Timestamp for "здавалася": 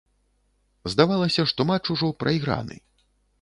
0.93-1.45